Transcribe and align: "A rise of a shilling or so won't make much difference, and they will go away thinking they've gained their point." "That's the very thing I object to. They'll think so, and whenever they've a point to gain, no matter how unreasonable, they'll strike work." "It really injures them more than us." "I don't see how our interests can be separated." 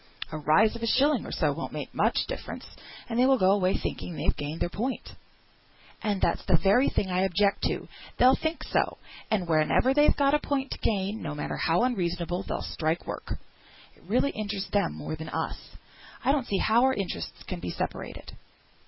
"A 0.31 0.37
rise 0.39 0.75
of 0.75 0.81
a 0.81 0.87
shilling 0.87 1.27
or 1.27 1.31
so 1.31 1.53
won't 1.53 1.71
make 1.73 1.93
much 1.93 2.25
difference, 2.25 2.65
and 3.07 3.19
they 3.19 3.27
will 3.27 3.37
go 3.37 3.51
away 3.51 3.77
thinking 3.77 4.15
they've 4.15 4.35
gained 4.35 4.59
their 4.59 4.67
point." 4.67 5.11
"That's 6.03 6.43
the 6.45 6.57
very 6.57 6.89
thing 6.89 7.11
I 7.11 7.21
object 7.21 7.61
to. 7.65 7.87
They'll 8.17 8.33
think 8.35 8.63
so, 8.63 8.97
and 9.29 9.47
whenever 9.47 9.93
they've 9.93 10.15
a 10.19 10.39
point 10.39 10.71
to 10.71 10.79
gain, 10.79 11.21
no 11.21 11.35
matter 11.35 11.55
how 11.55 11.83
unreasonable, 11.83 12.41
they'll 12.41 12.63
strike 12.63 13.05
work." 13.05 13.33
"It 13.95 14.01
really 14.07 14.31
injures 14.31 14.67
them 14.71 14.95
more 14.97 15.15
than 15.15 15.29
us." 15.29 15.69
"I 16.25 16.31
don't 16.31 16.47
see 16.47 16.57
how 16.57 16.81
our 16.83 16.95
interests 16.95 17.43
can 17.43 17.59
be 17.59 17.69
separated." 17.69 18.35